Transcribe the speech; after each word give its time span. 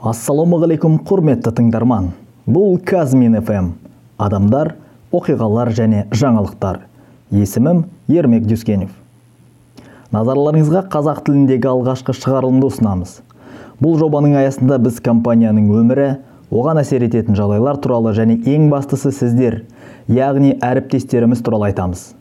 ассалаумағалейкум 0.00 0.94
құрметті 1.04 1.50
тыңдарман. 1.58 2.06
Бұл 2.48 2.78
казмин 2.88 3.36
фм. 3.44 3.74
Адамдар 4.16 4.72
оқиғалар 5.12 5.68
және 5.76 6.06
жаңалықтар. 6.08 6.86
Есімім 7.36 7.82
ермек 8.08 8.46
дюскенев. 8.48 8.94
Назарларыңызға 10.10 10.86
қазақ 10.94 11.20
тіліндегі 11.26 11.68
алғашқы 11.68 12.14
шығарылымды 12.16 12.70
ұсынамыз. 12.70 13.18
Бұл 13.80 13.98
жобаның 14.00 14.38
аясында 14.40 14.80
біз 14.80 15.02
компанияның 15.04 15.68
өмірі 15.68 16.08
оған 16.48 16.80
әсер 16.80 17.04
ететін 17.04 17.36
жағдайлар 17.36 17.76
туралы 17.84 18.14
және 18.16 18.38
ең 18.48 18.70
бастысы 18.72 19.12
сіздер 19.12 19.66
яғни 20.08 20.56
әріптестеріміз 20.64 21.44
туралы 21.44 21.68
айтамыз. 21.70 22.14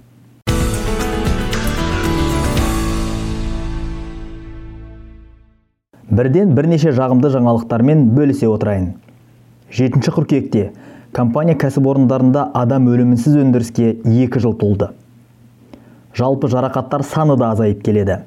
Бірден 6.20 6.52
бірнеше 6.52 6.91
жағымды 6.91 7.30
жаңалықтармен 7.32 8.09
бөлісе 8.12 8.50
отырайын. 8.52 8.90
Жетінші 9.72 10.12
қыркүйекте 10.12 10.64
компания 11.16 11.55
кәсіпорындарында 11.55 12.50
адам 12.59 12.90
өлімінсіз 12.92 13.38
өндіріске 13.40 13.94
екі 14.04 14.42
жыл 14.44 14.58
толды. 14.59 14.90
Жалпы 16.18 16.50
жарақаттар 16.52 17.05
саны 17.08 17.38
да 17.40 17.54
азайып 17.54 17.86
келеді. 17.86 18.18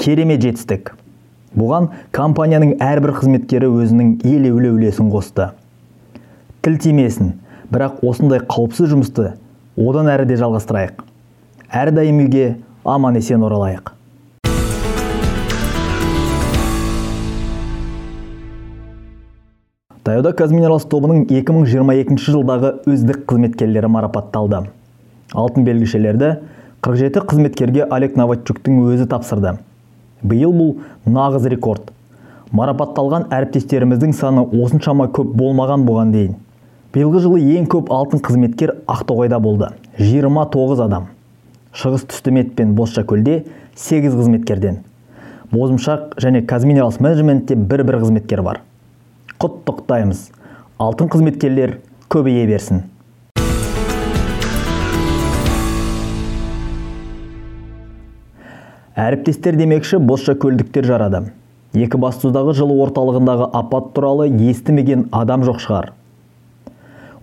Керемет 0.00 0.40
жетістік. 0.46 0.94
Бұған 1.54 1.90
компанияның 2.14 2.78
әрбір 2.82 3.12
қызметкері 3.18 3.68
өзінің 3.68 4.14
елеулі 4.24 4.72
үлесін 4.72 5.10
қосты. 5.12 5.50
Тіл 6.64 6.78
тимесін 6.80 7.34
бірақ 7.68 8.00
осындай 8.06 8.40
қауіпсіз 8.48 8.94
жұмысты 8.94 9.34
одан 9.76 10.08
әрі 10.08 10.24
де 10.30 10.38
жалғастырайық. 10.40 11.04
Әрдайым 11.68 12.24
үйге 12.24 12.54
аман 12.84 13.20
есен 13.20 13.44
оралайық. 13.44 13.92
Таяуда 20.04 20.34
казминералс 20.36 20.84
тобының 20.92 21.22
2022 21.32 22.18
жылдағы 22.20 22.74
үздік 22.92 23.22
қызметкерлері 23.30 23.88
марапатталды. 23.88 24.66
Алтын 25.32 25.64
белгішелерді 25.64 26.34
47 26.84 27.24
қызметкерге 27.30 27.86
олег 27.88 28.18
новачуктың 28.20 28.82
өзі 28.84 29.06
тапсырды. 29.08 29.54
Биыл 30.20 30.52
бұл 30.52 30.74
нағыз 31.08 31.48
рекорд. 31.48 31.88
Марапатталған 32.52 33.30
әріптестеріміздің 33.32 34.12
саны 34.12 34.44
осыншама 34.44 35.08
көп 35.08 35.32
болмаған 35.40 35.88
бұған 35.88 36.12
дейін. 36.12 36.36
Биылғы 36.92 37.24
жылы 37.24 37.40
ең 37.56 37.64
көп 37.72 37.88
алтын 37.88 38.20
қызметкер 38.20 38.74
ақтоғайда 38.84 39.40
болды. 39.40 39.72
29 39.98 40.84
адам. 40.84 41.08
Шығыс 41.72 42.04
түстімет 42.12 42.52
пен 42.54 42.76
бозшакөлде 42.76 43.40
8 43.74 44.20
қызметкерден. 44.20 44.82
Бозымшақ 45.50 46.20
және 46.20 46.44
казминералс 46.44 47.00
менеджментте 47.00 47.56
бір 47.56 47.82
бір 47.88 48.02
қызметкер 48.04 48.44
бар. 48.44 48.60
Құттықтаймыз. 49.44 50.26
Алтын 50.80 51.12
қызметкерлер 51.12 51.76
көбейе 52.08 52.48
берсін. 52.48 52.82
Әріптестер 58.94 59.56
демекші 59.58 59.98
көлдіктер 60.38 60.86
жарады. 60.86 61.24
Екібастұздағы 61.74 62.52
жылы 62.54 62.76
орталығындағы 62.84 63.48
апат 63.58 63.88
туралы 63.96 64.28
естімеген 64.30 65.08
адам 65.10 65.42
жоқ 65.42 65.58
шығар. 65.64 65.90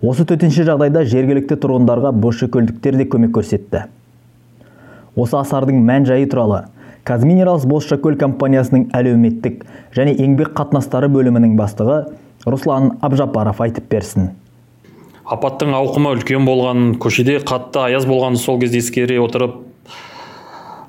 Осы 0.04 0.26
төтенше 0.28 0.66
жағдайда 0.68 1.06
жергілікті 1.08 1.56
тұрғындарға 1.62 2.12
көлдіктер 2.52 2.98
де 3.00 3.06
көмек 3.08 3.32
көрсетті. 3.38 3.86
Осы 5.16 5.38
асардың 5.40 5.80
мән 5.88 6.04
жайы 6.08 6.28
туралы 6.28 6.66
казминералс 7.08 7.64
бозшакөл 7.66 8.16
компаниясының 8.20 8.88
әлеуметтік 8.94 9.64
және 9.96 10.14
еңбек 10.18 10.52
қатынастары 10.58 11.08
бөлімінің 11.12 11.56
бастығы 11.58 11.98
руслан 12.46 12.92
абжапаров 13.02 13.60
айтып 13.62 13.88
берсін. 13.90 14.30
Апаттың 15.26 15.74
ауқымы 15.74 16.12
үлкен 16.16 16.46
болған 16.46 16.94
көшеде 17.02 17.38
қатты 17.46 17.86
аяз 17.86 18.06
болған 18.06 18.36
сол 18.38 18.60
кезде 18.60 18.82
ескере 18.82 19.18
отырып 19.22 19.60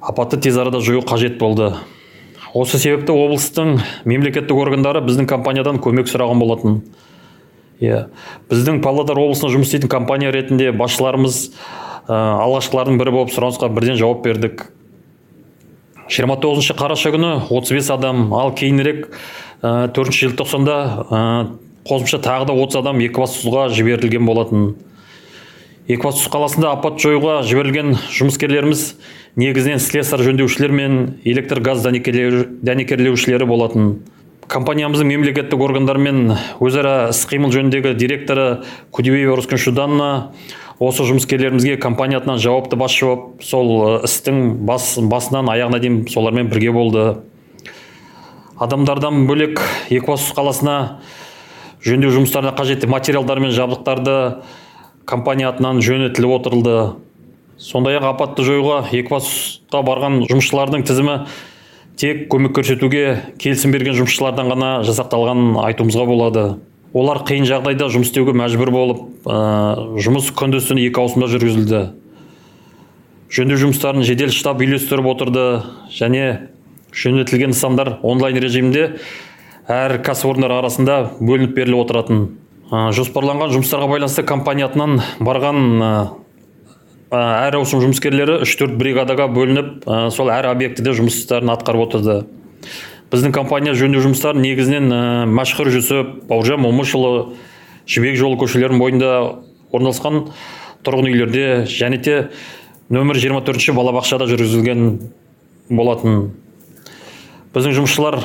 апатты 0.01 0.37
тез 0.37 0.57
арада 0.57 0.81
жою 0.81 1.01
қажет 1.01 1.37
болды. 1.39 1.73
Осы 2.53 2.77
себепті 2.77 3.13
облыстың 3.13 3.79
мемлекеттік 4.05 4.57
органдары 4.57 5.01
біздің 5.05 5.25
компаниядан 5.29 5.79
көмек 5.81 6.11
сұраған 6.11 6.41
болатын. 6.43 6.81
Иә 7.81 8.07
біздің 8.51 8.83
павлодар 8.83 9.17
облысында 9.17 9.53
жұмыс 9.55 9.71
істейтін 9.71 9.89
компания 9.89 10.31
ретінде 10.31 10.71
басшыларымыз 10.77 11.39
ә, 12.07 12.13
алғашқылардың 12.13 12.99
бірі 13.01 13.15
болып 13.15 13.33
сұранысқа 13.33 13.71
бірден 13.73 13.97
жауап 13.97 14.21
бердік. 14.27 14.67
Жиырма 16.11 16.37
тоғызыншы 16.41 16.75
қараша 16.77 17.11
күні 17.13 17.33
35 17.49 17.91
адам 17.95 18.33
ал 18.35 18.53
кейінірек 18.57 19.05
төртінші 19.63 20.29
желтоқсанда 20.29 20.77
қосымша 21.87 22.19
тағы 22.23 22.47
да 22.49 22.55
отыз 22.55 22.79
адам 22.81 22.99
екібастұзға 23.03 23.69
жіберілген 23.75 24.25
болатын. 24.27 24.73
Екібастұз 25.87 26.29
қаласында 26.31 26.73
апат 26.77 26.99
жоюға 27.03 27.41
жіберілген 27.47 27.97
жұмыскерлеріміз 28.15 28.83
негізінен 29.39 29.81
слесарь 29.83 30.23
жөндеушілер 30.23 30.71
мен 30.71 30.99
электр 31.27 31.59
газ 31.63 31.83
дәнекерлеушілері 31.83 33.47
болатын. 33.47 33.95
Компаниямыздың 34.47 35.07
мемлекеттік 35.07 35.61
органдармен 35.63 36.35
өзара 36.63 37.09
іс 37.11 37.23
қимыл 37.27 37.51
жөніндегі 37.55 37.95
директоры 37.99 38.63
кудибеева 38.91 39.37
рускеншуданна 39.39 40.09
осы 40.79 41.05
жұмыскерлерімізге 41.05 41.77
компания 41.77 42.17
атынан 42.17 42.39
жауапты 42.41 42.77
басшы 42.79 43.05
болып 43.05 43.43
сол 43.45 44.01
істің 44.07 44.65
бас, 44.65 44.95
басынан 44.97 45.51
аяғына 45.53 45.79
дейін 45.83 46.01
солармен 46.09 46.49
бірге 46.49 46.71
болды. 46.73 47.05
Адамдардан 48.61 49.25
бөлек 49.27 49.61
екібастұз 49.89 50.33
қаласына 50.37 50.75
жөндеу 51.83 52.13
жұмыстарына 52.15 52.55
қажетті 52.57 52.87
материалдар 52.87 53.41
мен 53.43 53.51
жабдықтарды 53.51 54.43
компания 55.05 55.49
атынан 55.49 55.81
жөнелтіліп 55.83 56.37
отырылды. 56.39 56.77
Сондай 57.57 57.97
ақ 57.99 58.09
апатты 58.13 58.45
жоюға 58.47 58.83
екібастұзға 58.89 59.83
барған 59.85 60.21
жұмысшылардың 60.29 60.85
тізімі 60.87 61.17
тек 61.99 62.27
көмек 62.31 62.55
көрсетуге 62.57 63.03
келісім 63.41 63.73
берген 63.75 63.97
жұмысшылардан 63.99 64.49
ғана 64.49 64.69
жасақталғанын 64.87 65.59
айтуымызға 65.67 66.07
болады. 66.09 66.45
Олар 66.93 67.23
қиын 67.25 67.47
жағдайда 67.49 67.89
жұмыс 67.91 68.11
істеуге 68.11 68.35
мәжбүр 68.37 68.71
болып 68.73 69.01
ә, 69.25 69.37
жұмыс 70.05 70.29
күндіз 70.37 70.69
түні 70.69 70.85
екі 70.87 71.01
ауысымда 71.01 71.29
жүргізілді. 71.31 71.81
Жөндеу 73.33 73.57
жұмыстарын 73.63 74.05
жедел 74.05 74.29
штаб 74.33 74.61
үйлестіріп 74.61 75.09
отырды 75.09 75.45
және 75.89 76.49
жөнелтілген 76.93 77.53
нысандар 77.55 77.97
онлайн 78.05 78.37
режимде 78.37 78.99
әр 79.65 79.97
кәсіпорындар 80.05 80.53
арасында 80.59 80.99
бөлініп 81.17 81.55
беріліп 81.57 81.81
отыратын. 81.87 82.27
Ә, 82.69 82.91
жоспарланған 82.93 83.55
жұмыстарға 83.55 83.89
байланысты 83.89 84.25
компания 84.29 84.69
атынан 84.69 84.99
барған 85.17 85.65
ә, 85.81 85.91
әр 87.09 87.57
ауысым 87.57 87.81
жұмыскерлері 87.87 88.43
үш 88.45 88.53
төрт 88.59 88.77
бригадаға 88.77 89.31
бөлініп 89.33 89.89
ә, 89.89 90.05
сол 90.13 90.29
әр 90.33 90.51
объектіде 90.53 90.93
жұмыстарын 91.01 91.55
атқарып 91.57 91.87
отырды. 91.87 92.21
Біздің 93.13 93.33
компания 93.35 93.75
жөндеу 93.77 94.01
жұмыстарын 94.01 94.41
негізінен 94.41 94.89
ә, 94.89 95.01
мәшһүр 95.29 95.69
жүсіп 95.75 96.13
бауыржан 96.31 96.63
момышұлы 96.63 97.11
жібек 97.85 98.17
жолы 98.17 98.39
көшелерінің 98.41 98.81
бойында 98.81 99.11
орналасқан 99.69 100.23
тұрғын 100.85 101.11
үйлерде 101.11 101.43
және 101.69 101.99
де 102.01 102.15
нөмір 102.93 103.19
24 103.21 103.45
төртінші 103.47 103.75
балабақшада 103.77 104.25
жүргізілген 104.31 104.87
болатын. 105.69 106.31
Біздің 107.53 107.77
жұмысшылар 107.77 108.17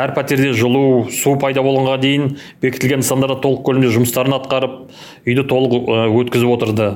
әр 0.00 0.14
пәтерде 0.16 0.54
жылу 0.56 1.10
су 1.12 1.34
пайда 1.40 1.60
болғанға 1.66 1.98
дейін 2.00 2.26
бекітілген 2.62 3.04
нысандарда 3.04 3.36
толық 3.42 3.64
көлемде 3.66 3.92
жұмыстарын 3.92 4.38
атқарып 4.38 4.76
үйді 5.28 5.44
толық 5.50 5.92
өткізіп 6.22 6.54
отырды. 6.56 6.90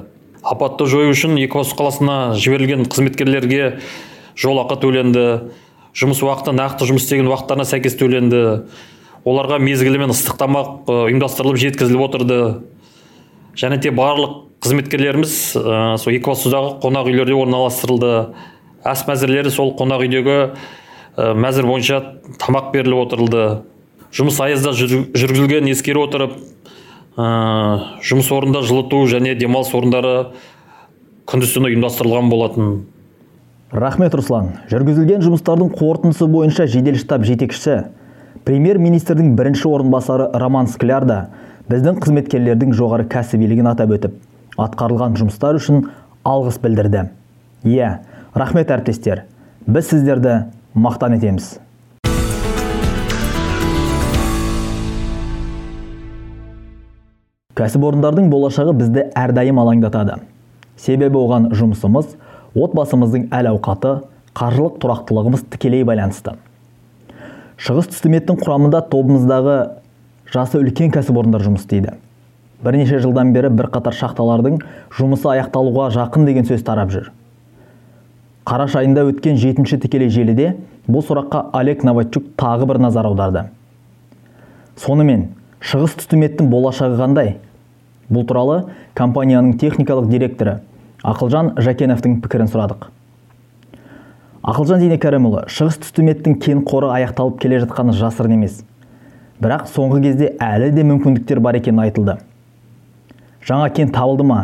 Апатты 0.44 0.87
жою 0.91 1.12
үшін 1.12 1.37
екібастұз 1.41 1.77
қаласына 1.78 2.16
жіберілген 2.41 2.88
қызметкерлерге 2.88 3.78
жолақы 4.37 4.80
төленді. 4.83 5.27
Жұмыс 5.94 6.22
уақыты 6.26 6.54
нақты 6.54 6.88
жұмыс 6.88 7.06
істеген 7.06 7.28
уақыттарына 7.30 7.66
сәйкес 7.68 7.94
төленді. 8.00 8.41
Оларға 9.24 9.60
мезгілімен 9.62 10.12
ыстық 10.12 10.36
тамақ 10.41 10.91
ұйымдастырылып 10.91 11.60
жеткізіліп 11.62 12.02
отырды. 12.08 12.38
Және 13.56 13.78
де 13.80 13.92
барлық 13.94 14.41
қызметкерлеріміз 14.64 15.34
ә, 15.60 15.76
сол 16.02 16.16
екібастұздағы 16.16 16.78
қонақ 16.82 17.10
үйлерде 17.10 17.36
орналастырылды. 17.38 18.12
Ас 18.84 19.04
мәзірлері 19.08 19.52
сол 19.54 19.74
қонақ 19.78 20.02
үйдегі 20.04 20.36
ә, 20.41 21.30
мәзір 21.38 21.68
бойынша 21.70 22.00
тамақ 22.42 22.72
беріліп 22.74 23.04
отырылды. 23.06 23.44
Жұмыс 24.14 24.41
аязда 24.44 24.74
жүргізілгенін 24.74 25.72
ескере 25.72 26.02
отырып 26.02 26.34
ә, 27.16 27.28
жұмыс 28.02 28.32
орнында 28.34 28.64
жылыту 28.66 29.04
және 29.10 29.36
демалыс 29.38 29.72
орындары 29.76 30.16
күндіз 31.30 31.54
түні 31.54 31.70
ұйымдастырылған 31.72 32.32
болатын. 32.32 32.74
Рахмет 33.74 34.15
руслан. 34.15 34.53
Жүргізілген 34.71 35.22
жұмыстардың 35.24 35.72
қорытындысы 35.74 36.28
бойынша 36.30 36.68
жедел 36.71 36.94
штаб 37.00 37.24
жетекшісі 37.26 37.88
премьер 38.47 38.78
министрдің 38.78 39.32
бірінші 39.34 39.66
орынбасары 39.66 40.28
роман 40.38 40.68
скляр 40.71 41.06
да 41.09 41.16
біздің 41.71 41.98
қызметкерлердің 42.04 42.74
жоғары 42.78 43.09
кәсібилігін 43.10 43.72
атап 43.72 43.97
өтіп 43.97 44.15
атқарылған 44.62 45.18
жұмыстар 45.18 45.59
үшін 45.59 45.88
алғыс 46.22 46.60
білдірді. 46.62 47.09
Иә 47.66 47.98
рахмет 48.34 48.71
әріптестер. 48.71 49.24
Біз 49.66 49.91
сіздерді 49.91 50.44
мақтан 50.78 51.16
етеміз. 51.18 51.56
Кәсіпорындардың 57.59 58.30
болашағы 58.30 58.77
бізді 58.78 59.09
әрдайым 59.18 59.59
алаңдатады. 59.62 60.20
Себебі 60.78 61.18
оған 61.22 61.50
жұмысымыз 61.54 62.16
отбасымыздың 62.54 63.28
әл 63.34 63.48
ауқаты 63.51 63.97
қаржылық 64.39 64.78
тұрақтылығымыз 64.83 65.45
тікелей 65.51 65.84
байланысты. 65.86 66.36
Шығыс 67.59 67.89
түстіметтің 67.91 68.39
құрамында 68.41 68.80
тобымыздағы 68.91 69.56
жасы 70.30 70.60
үлкен 70.62 70.92
кәсіпорындар 70.95 71.42
жұмыс 71.42 71.65
істейді. 71.65 71.97
Бірнеше 72.65 73.01
жылдан 73.03 73.33
бері 73.34 73.51
бірқатар 73.54 73.95
шахталардың 73.95 74.60
жұмысы 74.98 75.28
аяқталуға 75.34 75.91
жақын 75.95 76.27
деген 76.27 76.47
сөз 76.48 76.62
тарап 76.66 76.91
жүр. 76.95 77.10
Қараша 78.47 78.83
айында 78.83 79.06
өткен 79.09 79.39
жетінші 79.41 79.78
тікелей 79.83 80.10
желіде 80.12 80.54
бұл 80.86 81.04
сұраққа 81.06 81.48
олег 81.59 81.83
новачук 81.84 82.34
тағы 82.39 82.68
бір 82.71 82.83
назар 82.86 83.09
аударды. 83.09 83.47
Сонымен 84.77 85.28
шығыс 85.65 85.98
түстіметтің 86.01 86.51
болашағы 86.53 86.98
қандай? 87.01 87.36
Бұл 88.10 88.27
туралы 88.28 88.65
компанияның 88.98 89.56
техникалық 89.59 90.10
директоры 90.10 90.59
ақылжан 91.04 91.53
жәкеновтың 91.60 92.21
пікірін 92.24 92.48
сұрадық. 92.48 92.86
Ақылжан 94.45 94.80
зейнекәрімұлы 94.80 95.45
шығыс 95.53 95.77
түстіметтің 95.83 96.39
кен 96.41 96.62
қоры 96.65 96.89
аяқталып 96.97 97.39
келе 97.42 97.60
жатқаны 97.62 97.92
жасырын 97.97 98.39
емес. 98.39 98.62
Бірақ 99.41 99.66
соңғы 99.72 100.01
кезде 100.04 100.30
әлі 100.41 100.71
де 100.72 100.84
мүмкіндіктер 100.89 101.41
бар 101.45 101.59
екені 101.60 101.84
айтылды. 101.86 102.16
Жаңа 103.45 103.68
кен 103.77 103.92
табылды 103.92 104.24
ма? 104.24 104.41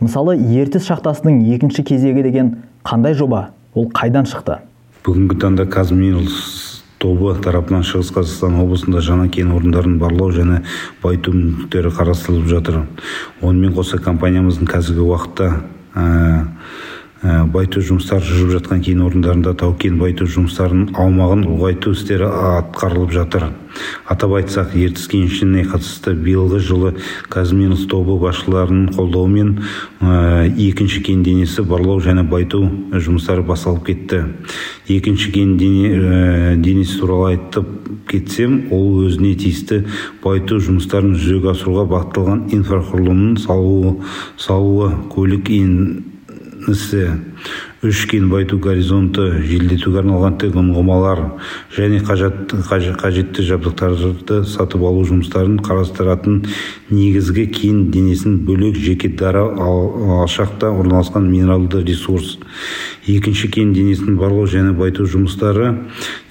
Мысалы 0.00 0.36
ертіс 0.36 0.88
шахтасының 0.88 1.42
екінші 1.56 1.84
кезегі 1.84 2.24
деген 2.24 2.54
қандай 2.84 3.16
жоба? 3.16 3.50
Ол 3.74 3.90
қайдан 3.92 4.28
шықты? 4.28 4.62
Бүгінгі 5.04 5.40
таңда 5.40 5.68
казминералс 5.68 6.75
тобы 7.02 7.34
тарапынан 7.44 7.84
шығыс 7.86 8.12
қазақстан 8.16 8.58
облысында 8.62 9.04
жаңа 9.04 9.28
кен 9.32 9.52
орындарын 9.56 9.98
барлау 10.00 10.32
және 10.34 10.62
байыту 11.02 11.34
мүмкіндіктері 11.36 11.94
қарастырылып 12.00 12.50
жатыр. 12.50 12.82
Онымен 13.42 13.74
қоса 13.76 14.00
компаниямыздың 14.02 14.70
қазіргі 14.70 15.04
уақытта 15.06 15.50
Ә, 15.96 16.44
байыту 17.52 17.82
жұмыстары 17.84 18.24
жүріп 18.26 18.56
жатқан 18.56 18.82
кен 18.86 19.02
орындарында 19.06 19.54
тау 19.58 19.74
кен 19.80 19.98
байыту 20.00 20.26
жұмыстарының 20.30 20.94
аумағын 20.96 21.44
ұлғайту 21.50 21.92
істері 21.96 22.28
атқарылып 22.28 23.14
жатыр. 23.14 23.48
Атап 24.08 24.36
айтсақ 24.38 24.72
ертіс 24.78 25.08
кенішіне 25.12 25.66
қатысты 25.68 26.14
биылғы 26.16 26.60
жылы 26.64 26.92
казминус 27.32 27.84
тобы 27.90 28.16
басшыларының 28.22 28.94
қолдауымен 28.96 29.50
ә, 30.00 30.46
екінші 30.48 31.02
кен 31.04 31.22
денесі 31.26 31.64
барлау 31.66 32.00
және 32.00 32.24
байыту 32.24 32.62
жұмыстары 32.94 33.44
басталып 33.46 33.84
кетті. 33.90 34.22
Екінші 34.88 35.32
кен 35.34 35.56
дене, 35.60 35.92
ә, 35.92 36.56
денесі 36.56 37.00
туралы 37.02 37.34
айтып 37.34 37.68
кетсем 38.08 38.68
ол 38.72 39.02
өзіне 39.04 39.34
тиісті 39.36 39.84
байыту 40.24 40.60
жұмыстарын 40.62 41.16
жүзеге 41.18 41.52
асыруға 41.52 41.88
бағытталған 41.92 42.44
инфрақұрылымның 42.56 43.40
салуы, 43.44 43.96
салуы 44.40 44.92
көлік 45.12 45.50
ісі 46.72 47.02
үш 47.86 48.06
кен 48.10 48.30
байыту 48.32 48.58
горизонты 48.62 49.42
желдетуге 49.46 50.00
арналған 50.02 50.38
ұңғымалар 50.62 51.22
және 51.76 52.00
қажетті 52.02 53.44
жабдықтарды 53.46 54.42
сатып 54.48 54.86
алу 54.88 55.04
жұмыстарын 55.06 55.60
қарастыратын 55.66 56.42
негізгі 56.90 57.46
кен 57.50 57.78
денесін 57.90 58.38
бөлек 58.46 58.76
жеке 58.78 59.08
дара 59.08 59.42
алшақта 59.48 60.70
орналасқан 60.70 61.26
минералды 61.26 61.82
ресурс. 61.84 62.38
Екінші 63.06 63.48
кен 63.48 63.72
денесін 63.74 64.16
барлау 64.20 64.46
және 64.46 64.72
байыту 64.76 65.06
жұмыстары 65.10 65.74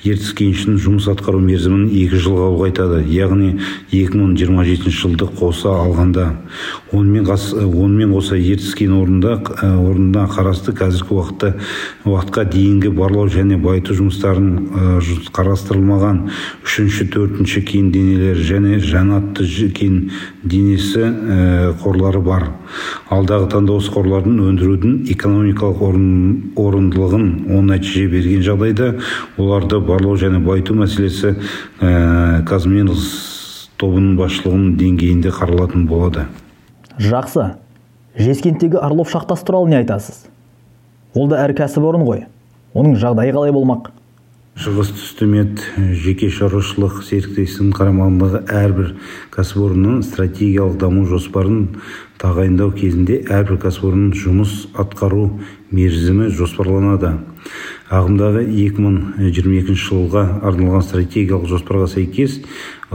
ертіс 0.05 0.33
кенішінің 0.37 0.77
жұмыс 0.83 1.07
атқару 1.09 1.39
мерзімін 1.41 1.87
екі 1.89 2.19
жылға 2.21 2.49
ұлғайтады 2.51 2.99
яғни 3.09 3.55
2027 3.91 4.93
жылды 4.93 5.27
қоса 5.39 5.71
алғанда. 5.81 6.27
Онымен, 6.93 7.25
онымен 7.25 8.13
қоса 8.13 8.37
ертіс 8.37 8.75
кен 8.77 8.93
орнында 8.99 9.39
орнына 9.65 10.27
қарасты 10.29 10.75
қазіргі 10.77 11.15
уақытта 11.15 11.53
уақытқа 12.05 12.45
дейінгі 12.53 12.93
барлау 12.95 13.31
және 13.33 13.57
байыту 13.57 13.97
жұмыстарын 13.97 15.01
қарастырылмаған. 15.33 16.21
Үшінші 16.67 17.09
төртінші 17.15 17.65
кен 17.65 17.89
денелері 17.95 18.45
және 18.45 18.79
жанатты 18.83 19.47
кен 19.73 20.11
денесі 20.45 21.09
қорлары 21.81 22.21
бар. 22.23 22.47
Алдағы 23.13 23.49
таңда 23.51 23.75
осы 23.79 23.91
қорлардың 23.93 24.37
өндірудің 24.51 24.93
экономикалық 25.13 25.81
орындылығын 26.61 27.25
оң 27.55 27.69
нәтиже 27.71 28.05
берген 28.11 28.45
жағдайда 28.45 28.91
оларды 29.41 29.79
барлау 29.81 30.17
және 30.21 30.39
байыту 30.45 30.77
мәселесі 30.77 31.35
ә, 31.81 32.43
казминус 32.47 33.09
тобының 33.81 34.15
басшылығының 34.21 34.77
деңгейінде 34.79 35.33
қаралатын 35.35 35.85
болады. 35.89 36.29
Жақсы. 37.01 37.55
Жескенттегі 38.15 38.79
орлов 38.79 39.11
шахтасы 39.11 39.43
туралы 39.45 39.73
не 39.73 39.81
айтасыз? 39.81 40.23
Ол 41.15 41.27
да 41.27 41.41
әр 41.43 41.51
кәсіпорын 41.57 42.05
ғой. 42.07 42.25
Оның 42.75 42.95
жағдайы 42.99 43.35
қалай 43.35 43.51
болмақ? 43.55 43.91
Шығыс 44.55 44.93
түстімет 44.95 45.59
жеке 45.99 46.29
шаруашылық 46.31 47.01
серіктестігінің 47.03 47.73
қарамағындағы 47.75 48.39
әрбір 48.55 48.93
кәсіпорынның 49.33 49.97
стратегиялық 50.07 50.77
даму 50.79 51.03
жоспарын 51.09 51.81
тағайындау 52.21 52.71
кезінде 52.77 53.17
әрбір 53.27 53.59
кәсіпорынның 53.65 54.15
жұмыс 54.15 54.53
атқару 54.79 55.25
мерзімі 55.75 56.29
жоспарланады. 56.39 57.17
Ағымдағы 57.91 58.45
2022 58.47 59.75
жылға 59.75 60.23
арналған 60.47 60.87
стратегиялық 60.87 61.51
жоспарға 61.51 61.91
сәйкес 61.91 62.39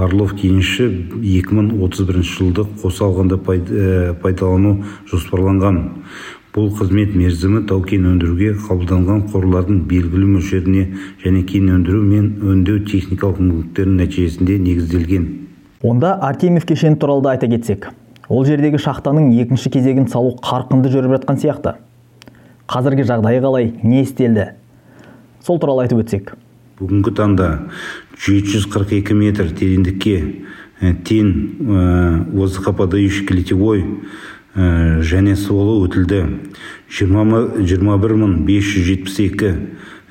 орлов 0.00 0.32
кеніші 0.40 0.88
2031 1.20 2.24
жылды 2.24 2.64
қоса 2.80 3.04
алғанда 3.04 3.36
пайдалану 4.24 4.78
жоспарланған. 5.12 5.84
Бұл 6.50 6.70
қызмет 6.74 7.12
мерзімі 7.14 7.62
тау 7.70 7.84
кен 7.86 8.08
өндіруге 8.10 8.56
қабылданған 8.64 9.20
қорлардың 9.30 9.84
белгілі 9.90 10.30
мөлшеріне 10.32 10.82
және 11.22 11.44
кен 11.46 11.68
өндіру 11.76 12.00
мен 12.02 12.26
өңдеу 12.42 12.80
техникалық 12.90 13.38
мүмкіндіктерінің 13.38 14.00
нәтижесінде 14.02 14.56
негізделген. 14.64 15.28
Онда 15.82 16.16
артемьев 16.18 16.66
кешені 16.66 16.98
туралы 16.98 17.22
да 17.22 17.36
айта 17.36 17.46
кетсек. 17.46 17.86
Ол 18.28 18.42
жердегі 18.46 18.80
шахтаның 18.82 19.30
екінші 19.44 19.70
кезегін 19.70 20.08
салу 20.10 20.34
қарқынды 20.42 20.90
жүріп 20.90 21.14
жатқан 21.20 21.38
сияқты. 21.38 21.76
Қазіргі 22.66 23.06
жағдайы 23.06 23.42
қалай 23.46 23.70
не 23.82 24.02
істелді? 24.02 24.50
Сол 25.46 25.62
туралы 25.62 25.86
айтып 25.86 26.02
өтсек. 26.02 26.34
Бүгінгі 26.80 27.14
таңда 27.14 27.48
742 28.26 29.14
метр 29.14 29.54
тереңдікке 29.54 30.16
тен 31.06 31.32
воздухоподающий 32.32 33.26
клетевой 33.26 33.84
және 34.54 35.36
суалы 35.36 35.86
өтілді. 35.86 36.26
21572 36.90 39.54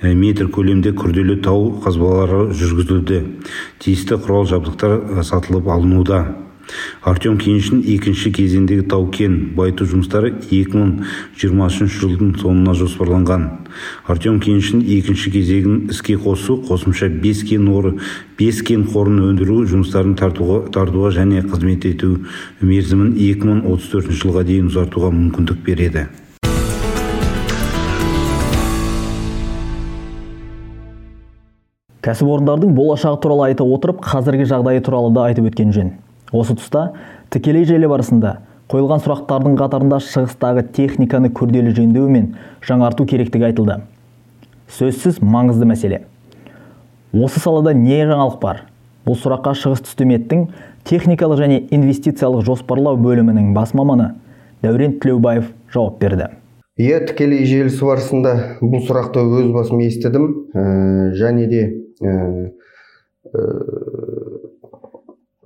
э, 0.01 0.13
метр 0.15 0.48
көлемде 0.48 0.93
күрделі 0.96 1.41
тау 1.43 1.84
қазбалары 1.84 2.55
жүргізілді. 2.55 3.19
Тиісті 3.84 4.15
құрал 4.24 4.48
жабдықтар 4.48 5.19
э, 5.19 5.24
сатылып 5.27 5.67
алынуда. 5.67 6.49
Артем 7.01 7.38
кенішінің 7.41 7.83
екінші 7.95 8.31
кезеңдегі 8.35 8.85
тау 8.91 9.07
кен 9.13 9.38
байыту 9.57 9.88
жұмыстары 9.89 10.31
2023 10.49 11.89
жылдың 11.95 12.35
соңына 12.41 12.75
жоспарланған. 12.77 13.47
Артем 14.07 14.39
кенішінің 14.43 14.85
екінші 14.99 15.33
кезегін 15.33 15.81
іске 15.93 16.17
қосу 16.19 16.59
қосымша 16.69 17.09
5 17.23 17.43
кен 17.49 17.67
оры 17.73 17.95
5 18.39 18.63
кен 18.67 18.88
қорын 18.91 19.19
өндіру 19.31 19.63
жұмыстарын 19.69 20.15
тартуға, 20.19 20.63
тартуға 20.73 21.13
және 21.17 21.43
қызмет 21.47 21.85
ету 21.89 22.15
мерзімін 22.61 23.13
2034 23.17 24.15
жылға 24.23 24.47
дейін 24.47 24.73
ұзартуға 24.73 25.13
мүмкіндік 25.15 25.63
береді. 25.65 26.09
Кәсіпорындардың 31.99 32.71
болашағы 32.77 33.19
туралы 33.21 33.49
айтып 33.49 33.73
отырып 33.75 33.99
қазіргі 34.05 34.47
жағдайы 34.47 34.81
туралы 34.81 35.11
да 35.13 35.25
айтып 35.29 35.49
өткен 35.51 35.73
жөн. 35.75 35.91
Осы 36.31 36.55
тұста 36.59 36.91
тікелей 37.33 37.65
желі 37.69 37.89
барысында 37.91 38.38
қойылған 38.69 39.01
сұрақтардың 39.01 39.55
қатарында 39.57 39.98
шығыстағы 40.05 40.67
техниканы 40.77 41.31
күрделі 41.33 41.74
жөндеу 41.74 42.09
мен 42.12 42.36
жаңарту 42.65 43.07
керектігі 43.09 43.50
айтылды. 43.50 43.79
Сөзсіз 44.69 45.17
маңызды 45.25 45.65
мәселе. 45.65 46.03
Осы 47.13 47.41
салада 47.41 47.74
не 47.74 48.03
жаңалық 48.05 48.38
бар? 48.43 48.65
Бұл 49.07 49.17
сұраққа 49.17 49.55
шығыс 49.57 49.81
түстіметтің 49.88 50.45
техникалық 50.86 51.41
және 51.41 51.63
инвестициялық 51.74 52.45
жоспарлау 52.45 53.00
бөлімінің 53.01 53.55
бас 53.55 53.74
маманы 53.74 54.12
дәурен 54.62 55.00
тілеубаев 55.01 55.50
жауап 55.74 55.98
берді. 56.03 56.29
Иә 56.79 57.01
тікелей 57.09 57.48
желісі 57.50 57.88
барысында 57.89 58.36
бұл 58.62 58.86
сұрақты 58.86 59.24
өз 59.25 59.50
басым 59.55 59.81
естідім. 59.83 60.29
Ә, 60.53 61.12
және 61.17 61.48
де 61.50 61.63
ә, 62.00 62.51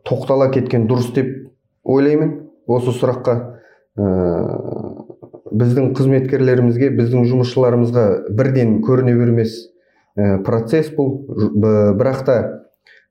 тоқтала 0.07 0.50
кеткен 0.51 0.88
дұрыс 0.89 1.12
деп 1.15 1.29
ойлаймын. 1.83 2.39
Осы 2.67 2.93
сұраққа 2.95 3.36
ә, 4.00 4.10
біздің 5.51 5.91
қызметкерлерімізге 5.98 6.91
біздің 6.98 7.27
жұмысшыларымызға 7.31 8.05
бірден 8.38 8.77
көріне 8.86 9.15
бермес 9.17 9.55
ә, 10.15 10.39
процесс 10.45 10.91
бұл. 10.95 11.25
Бірақ 11.60 12.24
та 12.27 12.38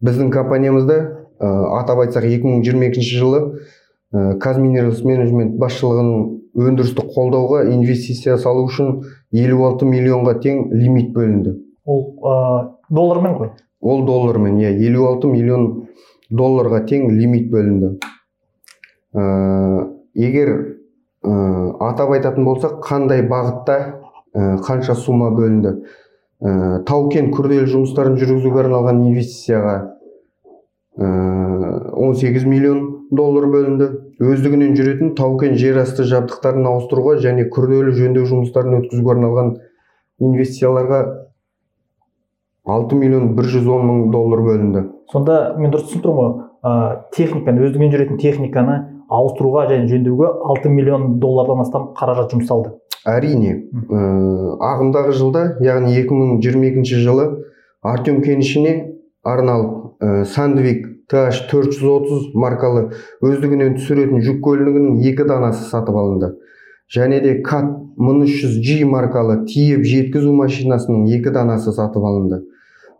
біздің 0.05 0.33
компаниямызда 0.35 0.99
ә, 1.39 1.53
атап 1.81 2.05
айтсақ 2.07 2.27
2022 2.29 3.05
жылы 3.05 3.43
ә, 4.13 4.37
менеджмент 5.05 5.59
басшылығының 5.61 6.41
өндірістік 6.53 7.13
қолдауға 7.15 7.65
инвестиция 7.73 8.37
салу 8.39 8.67
үшін 8.69 9.03
56 9.33 9.87
миллионға 9.89 10.39
тең 10.45 10.67
лимит 10.73 11.13
бөлінді. 11.15 11.57
Ол 11.87 12.03
ә, 12.21 12.35
доллармен 12.91 13.39
ғой? 13.39 13.53
Ол 13.81 14.05
доллармен 14.07 14.59
иә 14.61 14.75
56 14.79 15.33
миллион 15.33 15.69
долларға 16.33 16.83
тең 16.89 17.09
лимит 17.13 17.51
бөлінді. 17.53 17.97
Ә, 19.13 19.25
егер 20.17 20.53
ә, 20.53 21.33
атап 21.89 22.15
айтатын 22.17 22.47
болсақ 22.49 22.81
қандай 22.87 23.25
бағытта 23.29 23.79
ә, 24.35 24.57
қанша 24.65 24.97
сумма 24.97 25.31
бөлінді? 25.37 25.77
Ә, 26.43 26.53
тау 26.89 27.09
кен 27.13 27.31
күрделі 27.35 27.69
жұмыстарын 27.71 28.17
жүргізуге 28.21 28.65
арналған 28.65 29.03
инвестицияға 29.11 29.77
ә, 30.97 31.11
18 31.93 32.49
миллион 32.49 32.87
доллар 33.13 33.47
бөлінді. 33.53 33.91
Өздігінен 34.23 34.77
жүретін 34.79 35.13
тау 35.19 35.37
кен 35.41 35.57
жерасты 35.59 36.07
жабдықтарын 36.09 36.67
ауыстыруға 36.71 37.19
және 37.23 37.49
күрделі 37.53 37.93
жөндеу 37.97 38.25
жұмыстарын 38.31 38.81
өткізуге 38.81 39.15
арналған 39.17 39.55
инвестицияларға 40.23 41.03
6 42.69 42.95
миллион 42.95 43.33
110 43.35 43.87
мың 43.89 44.03
доллар 44.13 44.43
бөлінді. 44.47 44.85
Сонда 45.11 45.55
мен 45.59 45.73
дұрыс 45.73 45.89
түсініп 45.89 46.05
тұрмын 46.05 46.19
ғой. 46.21 46.45
Ә, 46.63 46.73
техниканы 47.17 47.65
өздігінен 47.67 47.91
жүретін 47.97 48.21
техниканы 48.23 48.77
ауыстыруға 49.11 49.67
және 49.73 49.89
жөндеуге 49.91 50.29
6 50.55 50.71
миллион 50.71 51.19
доллардан 51.23 51.65
астам 51.65 51.89
қаражат 51.99 52.37
жұмсалды. 52.37 52.77
Әрине 53.09 53.57
ә, 53.59 54.05
ағымдағы 54.63 55.17
жылда 55.19 55.45
яғни 55.65 55.97
2022 56.05 57.03
жылы 57.03 57.27
артем 57.83 58.23
кенішіне 58.23 58.77
арналып 59.27 59.99
ә, 59.99 60.23
сандвик 60.25 60.87
th 61.11 61.43
430 61.51 62.31
маркалы 62.39 62.93
өздігінен 63.27 63.75
түсіретін 63.81 64.23
жүк 64.23 64.39
көлігінің 64.47 65.03
екі 65.11 65.27
данасы 65.27 65.67
сатып 65.67 65.99
алынды. 65.99 66.37
Және 66.95 67.21
де 67.21 67.41
кат 67.43 67.65
1300G 67.99 68.85
маркалы 68.85 69.43
тиеп 69.49 69.85
жеткізу 69.85 70.33
машинасының 70.37 71.07
екі 71.17 71.33
данасы 71.33 71.73
сатып 71.73 72.05
алынды. 72.05 72.43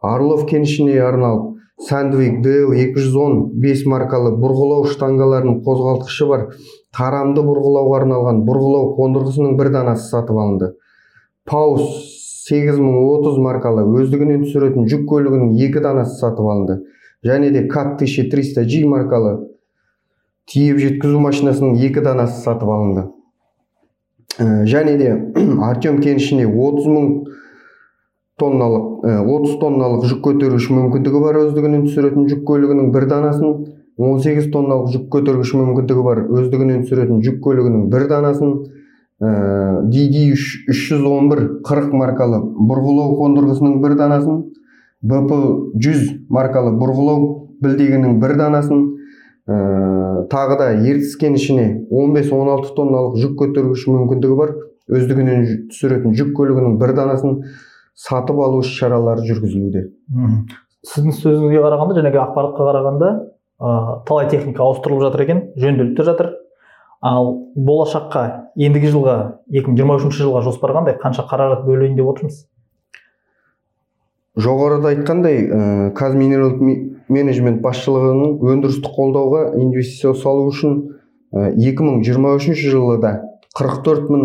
Орлов 0.03 0.47
кенішіне 0.49 0.97
арналып 1.01 1.59
сандвик 1.89 2.41
дл 2.43 2.73
210 2.77 3.53
5 3.63 3.85
маркалы 3.93 4.33
бұрғылау 4.41 4.89
штангаларының 4.93 5.61
қозғалтқышы 5.67 6.29
бар 6.31 6.47
тарамды 6.97 7.45
бұрғылауға 7.45 8.01
арналған 8.03 8.43
бұрғылау 8.49 8.93
қондырғысының 8.99 9.57
бір 9.61 9.73
данасы 9.77 10.09
сатып 10.09 10.37
алынды. 10.37 10.73
Паус 11.49 11.87
8030 12.49 13.41
маркалы 13.43 13.87
өздігінен 14.03 14.45
түсіретін 14.47 14.89
жүк 14.91 15.09
көлігінің 15.11 15.57
екі 15.69 15.83
данасы 15.85 16.19
сатып 16.19 16.47
алынды. 16.47 16.83
Және 17.25 17.51
де 17.55 17.67
кат 17.69 18.01
1300 18.03 18.67
G 18.67 18.85
маркалы 18.87 19.39
тиеп 20.51 20.79
жеткізу 20.83 21.21
машинасының 21.23 21.79
екі 21.87 22.03
данасы 22.05 22.43
сатып 22.43 22.69
алынды. 22.69 23.09
Және 24.39 24.97
де 24.99 25.11
артем 25.63 26.01
кенішіне 26.01 26.47
30 26.47 26.87
мың 26.89 27.09
тонналық 28.41 29.05
ә, 29.05 29.19
30 29.29 29.59
тонналық 29.61 30.07
жүк 30.11 30.23
көтергіш 30.27 30.69
мүмкіндігі 30.73 31.23
бар 31.23 31.41
өздігінен 31.45 31.87
түсіретін 31.87 32.29
жүк 32.31 32.45
көлігінің 32.49 32.93
бір 32.95 33.09
данасын 33.11 33.59
18 33.99 34.49
тонналық 34.55 34.93
жүк 34.95 35.09
көтергіш 35.13 35.53
мүмкіндігі 35.59 36.07
бар 36.07 36.23
өздігінен 36.27 36.87
түсіретін 36.87 37.21
жүк 37.27 37.43
көлігінің 37.45 37.91
бір 37.93 38.09
данасын 38.11 38.57
DD 39.23 40.33
311 40.35 41.61
40 41.63 41.93
маркалы 41.95 42.41
бұрғылау 42.57 43.13
қондырғысының 43.21 43.77
бір 43.85 43.95
данасын 44.01 44.41
бп 45.03 45.37
100 45.77 46.09
маркалы 46.33 46.73
бұрғылау 46.81 47.29
білдегінің 47.63 48.19
бір 48.23 48.35
данасын 48.41 48.83
ә, 49.49 50.27
тағы 50.31 50.59
да 50.61 50.69
ертіс 50.77 51.17
кенішіне 51.21 51.67
15-16 51.91 52.75
тонналық 52.77 53.19
жүк 53.23 53.37
көтергіш 53.41 53.87
мүмкіндігі 53.91 54.39
бар. 54.39 54.55
Өздігінен 54.93 55.45
түсіретін 55.71 56.15
жүк 56.19 56.33
көлігінің 56.37 56.79
бір 56.81 56.95
данасын 56.99 57.43
сатып 57.95 58.39
алу 58.43 58.61
іс 58.63 58.71
шаралары 58.77 59.25
жүргізілуде. 59.27 59.87
Сіздің 60.83 61.17
сөзіңізге 61.19 61.63
қарағанда 61.63 61.99
жаңағы 62.01 62.21
ақпаратқа 62.23 62.69
қарағанда 62.69 63.11
ә, 63.63 63.75
талай 64.09 64.31
техника 64.31 64.65
ауыстырылып 64.65 65.07
жатыр 65.07 65.25
екен 65.27 65.43
жөнделіп 65.57 65.97
те 65.99 66.07
жатыр. 66.07 66.33
Ал 67.03 67.33
болашаққа 67.59 68.53
ендігі 68.55 68.93
жылға 68.95 69.17
2023 69.51 70.19
жылға 70.23 70.43
жоспар 70.47 70.75
қандай? 70.77 70.99
Қанша 71.03 71.25
қаражат 71.31 71.65
бөлейін 71.67 71.97
деп 71.99 72.11
отырмыз? 72.13 72.45
Жоғарыда 74.39 74.95
айтқандай 74.95 75.43
ә, 75.45 75.91
казминерал 75.99 76.55
менеджмент 77.13 77.61
басшылығының 77.65 78.39
өндірістік 78.53 78.95
қолдауға 78.97 79.43
инвестиция 79.61 80.15
салу 80.19 80.49
үшін 80.51 80.79
ә, 81.33 81.53
2023 81.57 82.65
жылы 82.69 83.01
да 83.03 83.17
44 83.59 84.09
мың 84.13 84.25